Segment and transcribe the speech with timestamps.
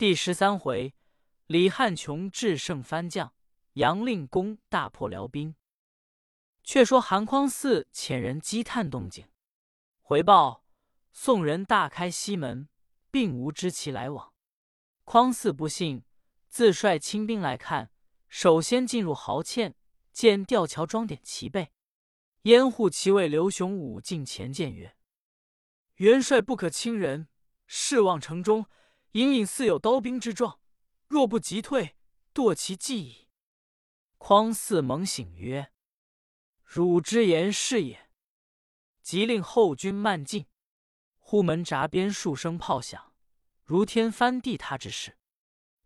[0.00, 0.94] 第十三回，
[1.46, 3.34] 李汉琼制胜番将，
[3.74, 5.54] 杨令公大破辽兵。
[6.64, 9.28] 却说韩匡嗣遣人积探动静，
[10.00, 10.64] 回报
[11.12, 12.70] 宋人大开西门，
[13.10, 14.32] 并无知其来往。
[15.04, 16.02] 匡嗣不信，
[16.48, 17.92] 自率亲兵来看。
[18.26, 19.74] 首先进入壕堑，
[20.14, 21.72] 见吊桥装点齐备。
[22.44, 24.96] 掩护骑尉刘雄武进前见曰
[25.96, 27.28] ：“元帅不可轻人，
[27.66, 28.64] 视望城中
[29.12, 30.60] 隐隐似有刀兵之状，
[31.08, 31.96] 若不急退，
[32.32, 33.28] 堕其计矣。”
[34.18, 35.72] 匡嗣猛醒曰
[36.62, 38.10] ：“汝之言是也。”
[39.02, 40.46] 即令后军慢进。
[41.18, 43.14] 忽门闸边数声炮响，
[43.64, 45.16] 如天翻地塌之势。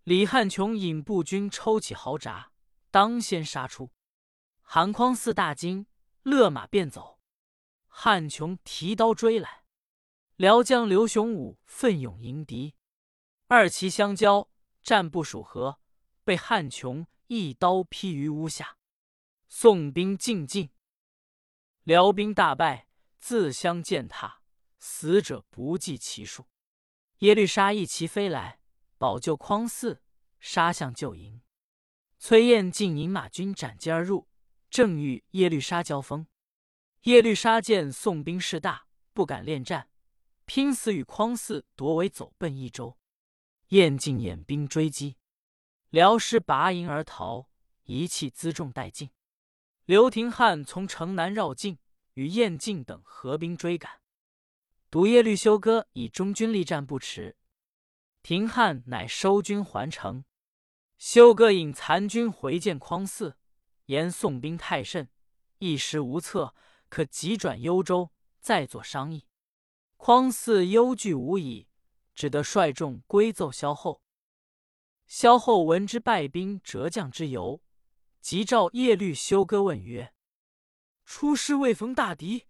[0.03, 2.53] 李汉琼引步军抽起壕闸，
[2.91, 3.91] 当先杀出。
[4.61, 5.87] 韩匡嗣大惊，
[6.23, 7.21] 勒马便走。
[7.87, 9.65] 汉琼提刀追来，
[10.37, 12.75] 辽将刘雄武奋勇迎敌，
[13.55, 14.49] 二骑相交，
[14.83, 15.79] 战不数合，
[16.25, 18.79] 被汉琼一刀劈于屋下。
[19.49, 20.71] 宋兵进进，
[21.85, 22.89] 辽兵大败，
[23.21, 24.43] 自相践踏，
[24.81, 26.49] 死者不计其数。
[27.19, 28.59] 耶律沙一骑飞来。
[28.99, 30.01] 保救匡嗣，
[30.41, 31.41] 杀向救营。
[32.19, 34.29] 崔彦进引马军斩击而入，
[34.69, 36.27] 正与耶律沙交锋。
[37.03, 39.89] 耶律沙见宋兵势大，不敢恋战，
[40.45, 42.99] 拼死与匡嗣夺围，走奔益州。
[43.69, 45.17] 彦进引兵追击，
[45.91, 47.49] 辽师拔营而逃，
[47.85, 49.11] 一气辎重殆尽。
[49.87, 51.79] 刘廷翰从城南绕境，
[52.15, 54.01] 与彦进等合兵追赶。
[54.91, 57.37] 独耶律休哥以中军力战不迟。
[58.23, 60.25] 廷翰乃收军还城，
[60.97, 63.35] 休哥引残军回见匡嗣，
[63.87, 65.11] 言宋兵太甚，
[65.59, 66.55] 一时无策，
[66.89, 69.27] 可急转幽州，再作商议。
[69.97, 71.69] 匡嗣忧惧无已，
[72.15, 74.03] 只得率众归奏萧后。
[75.07, 77.63] 萧后闻之败兵折将之由，
[78.21, 80.15] 即召耶律休哥问曰
[81.05, 82.47] ：“出师未逢大敌，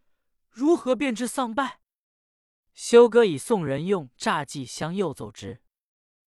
[0.48, 1.80] 如何便知丧败？”
[2.72, 5.62] 休哥以宋人用诈计相诱奏之。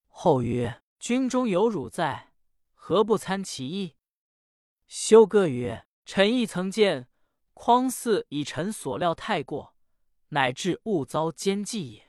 [0.07, 2.33] 后曰：“军中有汝在，
[2.73, 3.95] 何不参其意？”
[4.87, 7.09] 休哥曰：“臣亦曾见
[7.53, 9.75] 匡嗣以臣所料太过，
[10.29, 12.06] 乃至误遭奸计也。”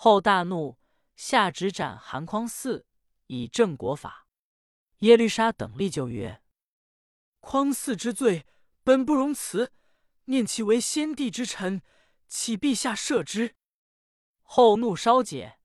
[0.00, 0.78] 后大怒，
[1.16, 2.84] 下旨斩韩匡嗣，
[3.26, 4.28] 以正国法。
[4.98, 6.40] 耶律沙等立就曰
[7.40, 8.46] ：“匡嗣之罪
[8.84, 9.72] 本不容辞，
[10.26, 11.82] 念其为先帝之臣，
[12.28, 13.56] 启陛下赦之。”
[14.42, 15.58] 后怒稍解。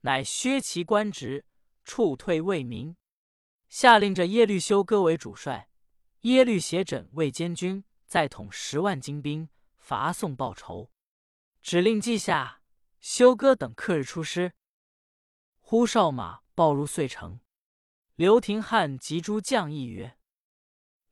[0.00, 1.44] 乃削其官职，
[1.84, 2.96] 处退魏民，
[3.68, 5.68] 下令着耶律休哥为主帅，
[6.22, 10.90] 耶律斜轸为监军，再统十万精兵，伐宋报仇。
[11.60, 12.62] 指令记下，
[13.06, 14.54] 休哥等克日出师。
[15.60, 17.38] 呼哨马报入遂城，
[18.14, 20.18] 刘廷翰及诸将议曰：“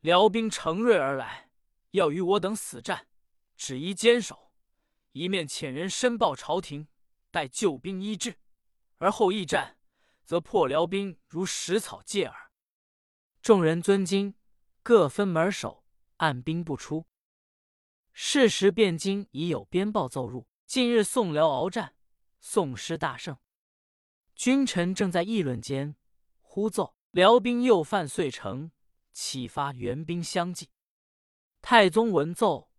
[0.00, 1.50] 辽兵乘锐而来，
[1.91, 3.08] 要与我等死战，
[3.56, 4.54] 只宜坚守，
[5.10, 6.88] 一面遣人申报朝廷，
[7.31, 8.38] 待救兵医治。”
[8.97, 9.76] 而后一战，
[10.25, 12.52] 则破辽兵如食草芥耳。
[13.42, 14.34] 众人遵经，
[14.82, 15.84] 各分门守，
[16.16, 17.06] 按兵不出。
[18.14, 21.94] 事时汴京已有边报奏入，近日宋辽鏖战，
[22.40, 23.36] 宋师大胜。
[24.34, 25.96] 君臣正在议论间，
[26.40, 28.70] 忽奏辽兵又犯遂城，
[29.12, 30.70] 启发援兵相继。
[31.60, 32.70] 太宗闻奏，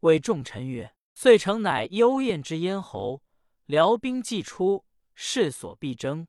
[0.00, 3.22] 谓众臣曰：“遂城乃幽燕之咽喉，
[3.64, 4.84] 辽兵既出。”
[5.16, 6.28] 势所必争，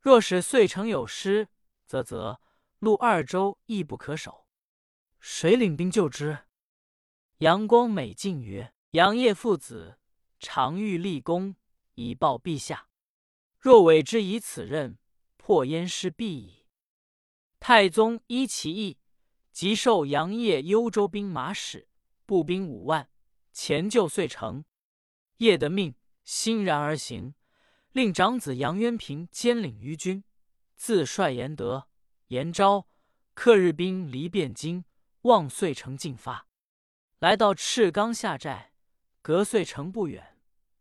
[0.00, 1.48] 若使遂城有失，
[1.84, 2.40] 则则
[2.78, 4.46] 陆二州亦不可守。
[5.20, 6.46] 谁领兵救之？
[7.40, 9.98] 杨光美进曰：“杨业父子
[10.38, 11.56] 常欲立功，
[11.94, 12.88] 以报陛下。
[13.58, 14.98] 若委之以此任，
[15.36, 16.66] 破燕师必矣。”
[17.60, 18.98] 太宗依其意，
[19.50, 21.88] 即授杨业幽州兵马使，
[22.24, 23.10] 步兵五万，
[23.52, 24.64] 前救遂城。
[25.38, 25.94] 叶得命，
[26.24, 27.34] 欣然而行。
[27.92, 30.22] 令长子杨渊平兼领于军，
[30.76, 31.88] 自率严德、
[32.28, 32.86] 严昭，
[33.34, 34.84] 克日兵离汴京，
[35.22, 36.46] 望遂城进发。
[37.18, 38.72] 来到赤冈下寨，
[39.20, 40.38] 隔遂城不远，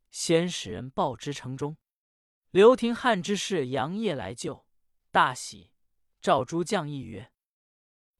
[0.09, 1.77] 先使人报之城中。
[2.51, 4.65] 刘廷翰之士杨业来救，
[5.11, 5.71] 大喜，
[6.21, 7.31] 召诸将议曰：“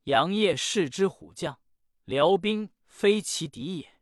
[0.04, 1.62] 杨业是之虎将，
[2.06, 4.02] 辽兵非其敌也。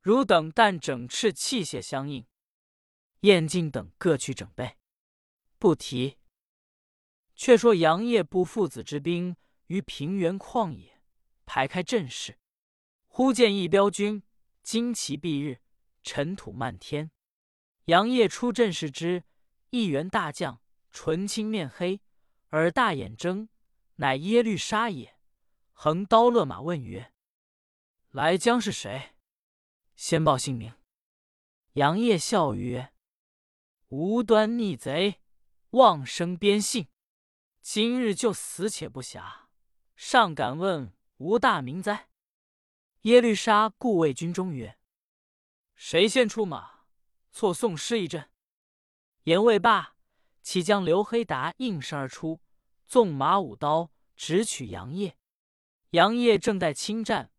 [0.00, 2.26] 汝等但整饬器械相应。”
[3.20, 4.76] 燕晋等各去整备，
[5.58, 6.18] 不提。
[7.34, 9.36] 却说杨业部父子之兵
[9.68, 11.00] 于平原旷野
[11.46, 12.38] 排开阵势，
[13.06, 14.22] 忽见一彪军，
[14.64, 15.60] 旌旗蔽日，
[16.02, 17.10] 尘土漫天。
[17.84, 19.24] 杨业出阵视之，
[19.68, 22.00] 一员大将唇青面黑，
[22.52, 23.50] 耳大眼睁，
[23.96, 25.18] 乃耶律沙也。
[25.74, 27.12] 横刀勒马，问曰
[28.10, 29.14] ：“来将是谁？
[29.96, 30.72] 先报姓名。”
[31.74, 32.94] 杨业笑曰
[33.88, 35.20] ：“无端逆贼，
[35.70, 36.88] 妄生边姓，
[37.60, 39.46] 今日就死且不暇，
[39.94, 42.08] 尚敢问吾大名哉？”
[43.04, 44.78] 耶律沙故谓军中曰
[45.76, 46.86] ：“谁先出马，
[47.30, 48.30] 错送师一阵？”
[49.24, 49.94] 言未罢，
[50.42, 52.40] 其将刘黑达应声而出，
[52.86, 55.18] 纵马舞刀，直取杨业。
[55.90, 57.30] 杨业正待侵战，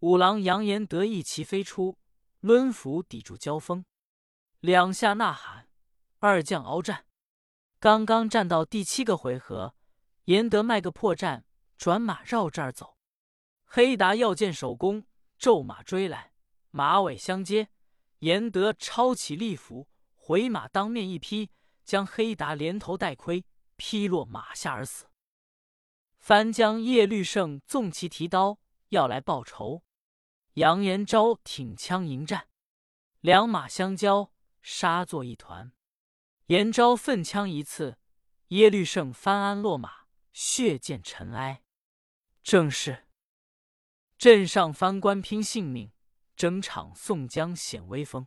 [0.00, 1.98] 五郎杨延德一骑飞出。
[2.40, 3.86] 抡斧抵住交锋，
[4.60, 5.70] 两下呐喊，
[6.18, 7.06] 二将鏖战。
[7.78, 9.74] 刚刚战到第七个回合，
[10.24, 11.44] 严德卖个破绽，
[11.78, 12.98] 转马绕这儿走。
[13.64, 15.06] 黑达要见首功，
[15.44, 16.32] 骤马追来，
[16.70, 17.68] 马尾相接。
[18.20, 21.50] 严德抄起利斧，回马当面一劈，
[21.84, 23.44] 将黑达连头带盔
[23.76, 25.04] 劈落马下而死。
[26.16, 28.58] 翻将叶律胜纵骑提刀
[28.88, 29.82] 要来报仇。
[30.54, 32.48] 杨延昭挺枪迎战，
[33.20, 34.32] 两马相交，
[34.62, 35.72] 杀作一团。
[36.46, 37.98] 延昭奋枪一刺，
[38.48, 41.62] 耶律胜翻鞍落马，血溅尘埃。
[42.42, 43.03] 正是
[44.24, 45.92] 镇上番官拼性命，
[46.34, 48.26] 征场宋江显威风。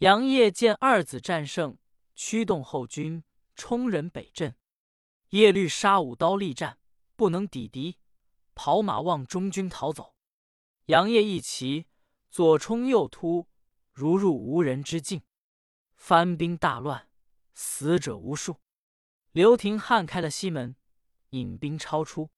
[0.00, 1.78] 杨业见二子战胜，
[2.14, 4.54] 驱动后军冲人北镇。
[5.30, 6.78] 耶律沙舞刀力战，
[7.16, 7.96] 不能抵敌，
[8.54, 10.14] 跑马望中军逃走。
[10.84, 11.86] 杨业一骑，
[12.28, 13.48] 左冲右突，
[13.90, 15.22] 如入无人之境。
[15.96, 17.08] 番兵大乱，
[17.54, 18.60] 死者无数。
[19.32, 20.76] 刘廷汉开了西门，
[21.30, 22.28] 引兵超出。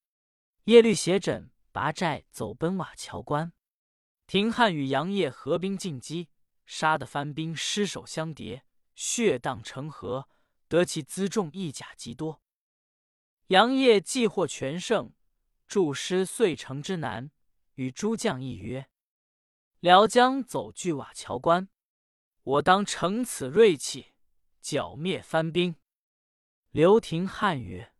[0.67, 3.53] 耶律斜轸拔寨走奔瓦桥关。
[4.27, 6.31] 廷汉与杨业合兵进击，
[6.65, 8.65] 杀得番兵尸首相叠，
[8.95, 10.27] 血荡成河，
[10.69, 12.41] 得其辎重一甲极多。
[13.49, 15.13] 杨业既获全胜，
[15.69, 17.31] 驻师遂城之南。
[17.75, 18.89] 与诸将议曰
[19.81, 21.69] ：“辽将走据瓦桥关，
[22.43, 24.15] 我当乘此锐气，
[24.63, 25.77] 剿灭番兵。”
[26.73, 27.93] 刘廷汉曰：“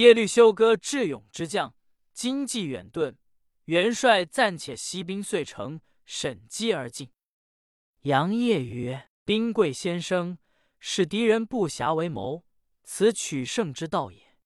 [0.00, 1.74] 耶律休哥智勇之将，
[2.12, 3.16] 今既远遁，
[3.64, 7.10] 元帅暂且息兵遂城，审机而进。”
[8.02, 10.38] 杨业曰：“兵贵先生，
[10.78, 12.44] 使敌人不暇为谋，
[12.82, 14.36] 此取胜之道也。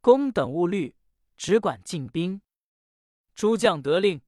[0.00, 0.96] 公等勿虑，
[1.36, 2.42] 只管进兵。”
[3.34, 4.20] 诸将得令，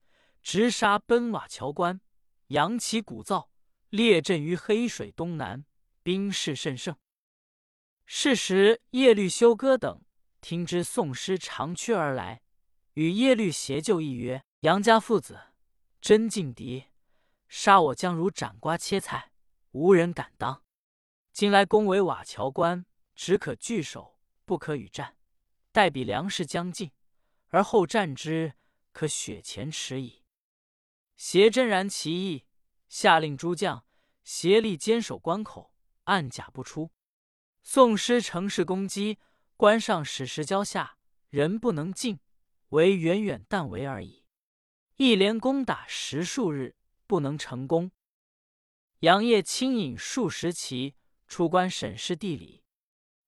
[0.43, 2.01] 直杀奔瓦桥关，
[2.49, 3.49] 扬旗鼓噪，
[3.91, 5.65] 列阵于黑水东南，
[6.03, 6.97] 兵势甚盛。
[8.07, 10.03] 是时，耶律休哥等
[10.41, 12.42] 听知宋师长驱而来，
[12.95, 15.39] 与耶律协就议曰：“杨家父子
[16.01, 16.85] 真劲敌，
[17.49, 19.33] 杀我将如斩瓜切菜，
[19.71, 20.63] 无人敢当。
[21.33, 22.85] 今来攻围瓦桥关，
[23.15, 25.17] 只可据守，不可与战。
[25.71, 26.91] 待彼粮食将尽，
[27.49, 28.55] 而后战之。”
[28.93, 30.23] 可雪前耻矣。
[31.17, 32.45] 协真然其意，
[32.91, 33.87] 下令诸将
[34.23, 35.73] 协力坚守关口，
[36.05, 36.91] 暗甲不出。
[37.63, 39.19] 宋师乘势攻击，
[39.57, 40.99] 关上使石交下，
[41.31, 42.21] 人不能进，
[42.73, 44.25] 为远远但为而已。
[44.97, 46.75] 一连攻打十数日，
[47.07, 47.91] 不能成功。
[49.01, 50.95] 杨业轻引数十骑
[51.27, 52.63] 出关审视地理，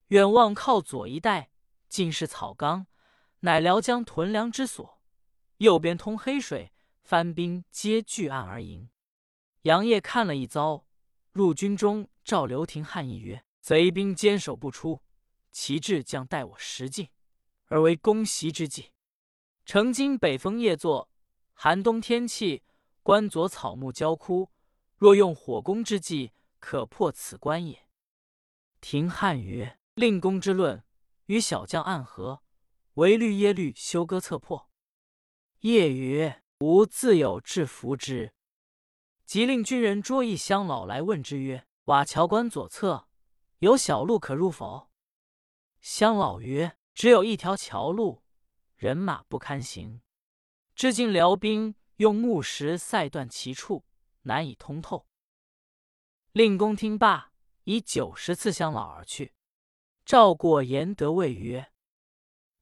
[0.08, 1.50] 远望靠左一带
[1.88, 2.86] 尽是草冈，
[3.40, 5.02] 乃辽江屯粮之所。
[5.58, 6.72] 右边通黑水，
[7.02, 8.88] 番兵皆据岸而营。
[9.62, 10.86] 杨业看了一遭，
[11.32, 15.02] 入军中召刘廷汉议曰：“贼兵坚守不出，
[15.52, 17.10] 其志将待我时尽，
[17.66, 18.93] 而为攻袭之计。
[19.66, 21.08] 曾经北风夜作，
[21.54, 22.62] 寒冬天气，
[23.02, 24.50] 关左草木焦枯，
[24.96, 27.86] 若用火攻之计，可破此关也。”
[28.82, 30.84] 廷汉曰：“令公之论，
[31.26, 32.42] 与小将暗合，
[32.94, 34.70] 唯虑耶律休哥策破。”
[35.60, 38.34] 夜曰：“吾自有制服之。”
[39.24, 43.08] 即令军人捉一乡老来问之曰：“瓦桥关左侧
[43.60, 44.90] 有小路可入否？”
[45.80, 48.22] 乡老曰：“只有一条桥路，
[48.76, 50.00] 人马不堪行。
[50.74, 53.84] 至今辽兵用木石塞断其处，
[54.22, 55.06] 难以通透。”
[56.32, 57.32] 令公听罢，
[57.64, 59.32] 以九十次相老而去。
[60.04, 61.72] 赵过严德谓曰：“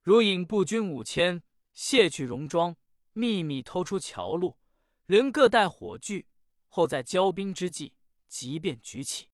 [0.03, 1.43] 如引步军五千，
[1.73, 2.77] 卸去戎装。”
[3.15, 4.57] 秘密偷出桥路，
[5.05, 6.27] 人各带火炬，
[6.67, 7.93] 后在交兵之际，
[8.27, 9.29] 即便举起。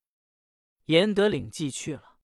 [0.87, 2.19] 严德领计去了，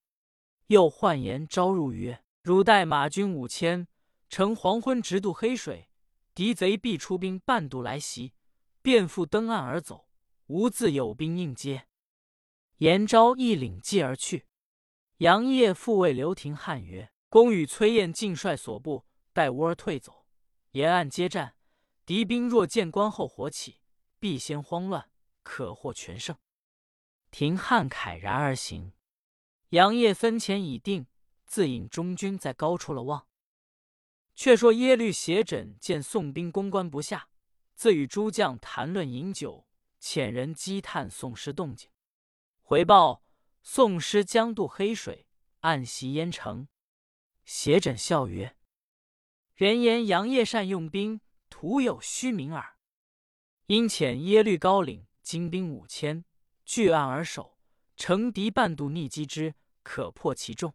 [0.66, 3.86] 又唤言招入曰：“汝带马军五千，
[4.28, 5.88] 乘黄昏直渡黑水，
[6.34, 8.32] 敌贼必出兵半渡来袭，
[8.82, 10.08] 便复登岸而走，
[10.46, 11.86] 吾自有兵应接。”
[12.78, 14.46] 延昭亦领计而去。
[15.18, 20.26] 杨业复谓刘廷翰曰：“公与崔彦尽率所部，待吾儿退走，
[20.72, 21.54] 沿岸接战。
[22.04, 23.80] 敌兵若见关后火起，
[24.18, 25.08] 必先慌乱，
[25.44, 26.36] 可获全胜。”
[27.30, 28.92] 廷翰慨然而行。
[29.70, 31.06] 杨业分遣已定，
[31.46, 33.26] 自引中军在高处了望。
[34.34, 37.28] 却说耶律斜轸见宋兵攻关不下，
[37.74, 39.66] 自与诸将谈论饮酒，
[40.00, 41.88] 遣人击探宋师动静。
[42.60, 43.22] 回报
[43.62, 45.28] 宋师将渡黑水，
[45.60, 46.66] 暗袭燕城。
[47.44, 48.56] 斜轸笑曰
[49.54, 52.76] ：“人言杨业善用兵，徒有虚名耳。
[53.66, 56.24] 因遣耶律高领精兵五千，
[56.64, 57.58] 据岸而守，
[57.96, 60.74] 乘敌半渡逆击之，可破其众。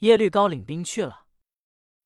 [0.00, 1.22] 耶律高领兵去了。”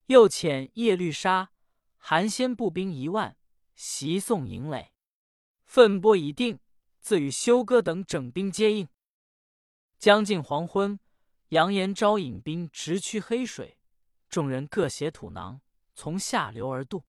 [0.08, 1.50] 又遣耶律沙、
[1.98, 3.36] 韩先步兵一万
[3.74, 4.94] 袭宋营垒，
[5.66, 6.60] 分拨已定，
[6.98, 8.88] 自与休哥等整兵接应。
[9.98, 10.98] 将近黄昏，
[11.50, 13.76] 杨延昭引兵直趋黑水，
[14.30, 15.60] 众人各携土囊，
[15.94, 17.04] 从下流而渡。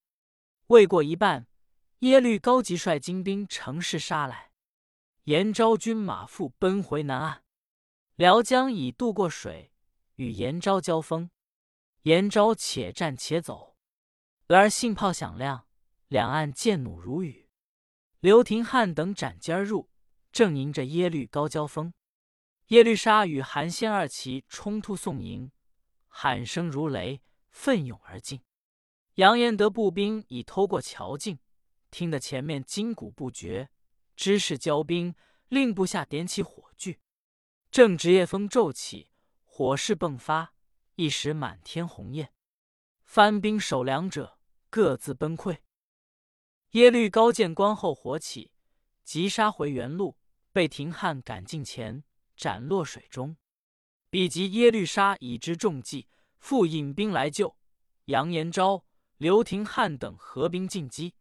[0.68, 1.48] 未过一半，
[2.00, 4.52] 耶律高即率精兵乘势杀来，
[5.24, 7.44] 延昭军马复奔回南岸。
[8.18, 9.72] 辽将已渡过水，
[10.16, 11.32] 与延昭交锋。
[12.04, 13.76] 延昭且战且走，
[14.48, 15.68] 而信炮响亮，
[16.08, 17.50] 两岸箭弩如雨。
[18.22, 19.90] 刘廷翰等斩尖而入，
[20.32, 21.94] 正迎着耶律高交锋。
[22.68, 25.52] 耶律沙与韩先二骑冲突送营，
[26.08, 28.42] 喊声如雷，奋勇而进。
[29.16, 31.40] 杨延德步兵已偷过桥境，
[31.92, 33.70] 听得前面金鼓不绝，
[34.16, 35.16] 知是交兵，
[35.50, 37.00] 令部下点起火炬。
[37.72, 39.12] 正值夜风骤起，
[39.44, 40.54] 火势迸发。
[41.00, 42.34] 一时满天红焰，
[43.06, 44.38] 番兵守粮者
[44.70, 45.60] 各自崩溃。
[46.72, 48.52] 耶律高见关后火起，
[49.06, 50.18] 急杀回原路，
[50.52, 52.04] 被廷翰赶近前
[52.36, 53.38] 斩落水中。
[54.10, 57.56] 比及耶律沙已知中计，复引兵来救。
[58.08, 58.84] 杨延昭、
[59.16, 61.16] 刘廷翰等合兵进击，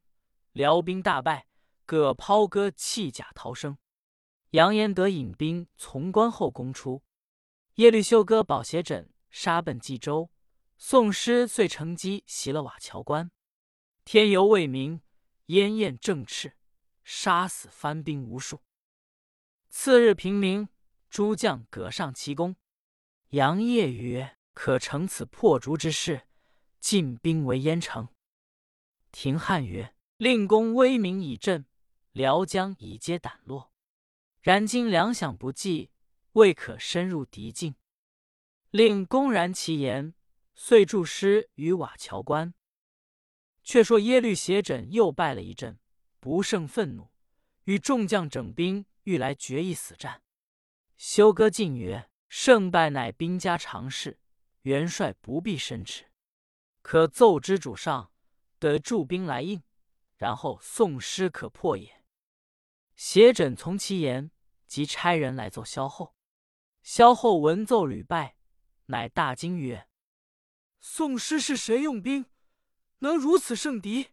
[0.51, 1.47] 辽兵大败，
[1.87, 3.79] 各抛戈弃甲逃生。
[4.51, 7.05] 杨延德引兵从关后攻出，
[7.75, 9.07] 耶律休哥保斜轸。
[9.31, 10.31] 杀奔冀州，
[10.77, 13.31] 宋师遂乘机袭了瓦桥关。
[14.05, 15.03] 天犹未明，
[15.47, 16.53] 烟焰正炽，
[17.05, 18.63] 杀死番兵无数。
[19.69, 20.69] 次日平明，
[21.11, 22.57] 诸将葛上其功。
[23.31, 26.27] 杨业曰：“可乘此破竹之势，
[26.81, 28.09] 进兵围燕城。”
[29.13, 31.67] 廷翰曰：“令公威名已振，
[32.13, 33.73] 辽将已皆胆落。
[34.41, 35.91] 然今粮饷不济，
[36.33, 37.75] 未可深入敌境。”
[38.71, 40.15] 令公然其言，
[40.55, 42.53] 遂驻师于瓦桥关。
[43.63, 45.79] 却说耶律斜轸又败了一阵，
[46.21, 47.11] 不胜愤怒，
[47.65, 50.23] 与众将整兵欲来决一死战。
[50.97, 54.21] 休哥进曰：“胜败乃兵家常事，
[54.63, 56.05] 元帅不必深持，
[56.83, 58.13] 可奏之主上，
[58.59, 59.63] 得驻兵来应，
[60.17, 62.05] 然后宋师可破也。”
[62.97, 64.31] 斜轸从其言，
[64.67, 66.15] 即差人来奏萧后。
[66.83, 68.38] 萧后闻奏屡败。
[68.91, 69.89] 乃大惊曰
[70.81, 72.27] ：“宋师是谁用兵，
[72.99, 74.09] 能如此胜敌？”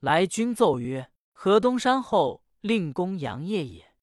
[0.00, 3.94] 来军奏曰：“河东山后令公杨业也。”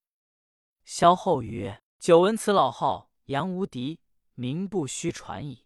[0.86, 4.00] 萧后曰：“久闻此老号，杨无敌，
[4.36, 5.66] 名不虚传矣。”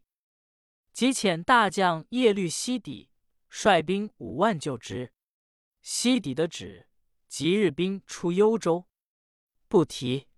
[0.91, 3.11] 即遣大将耶律西底
[3.47, 5.13] 率兵五万救之。
[5.81, 6.87] 西底的旨，
[7.27, 8.87] 即日兵出幽州，
[9.67, 10.28] 不提。